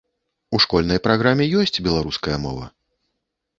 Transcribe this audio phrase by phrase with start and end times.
[0.57, 2.65] У школьнай праграме ёсць беларуская мова.